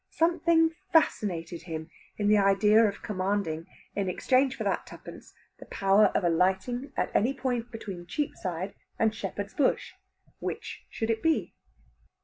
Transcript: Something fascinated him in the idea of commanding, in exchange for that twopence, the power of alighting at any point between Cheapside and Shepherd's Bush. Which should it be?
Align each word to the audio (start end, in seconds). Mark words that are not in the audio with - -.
Something 0.09 0.71
fascinated 0.91 1.61
him 1.61 1.91
in 2.17 2.27
the 2.27 2.39
idea 2.39 2.83
of 2.85 3.03
commanding, 3.03 3.67
in 3.95 4.09
exchange 4.09 4.55
for 4.55 4.63
that 4.63 4.87
twopence, 4.87 5.31
the 5.59 5.67
power 5.67 6.05
of 6.15 6.23
alighting 6.23 6.91
at 6.97 7.15
any 7.15 7.35
point 7.35 7.69
between 7.71 8.07
Cheapside 8.07 8.73
and 8.97 9.13
Shepherd's 9.13 9.53
Bush. 9.53 9.91
Which 10.39 10.87
should 10.89 11.11
it 11.11 11.21
be? 11.21 11.53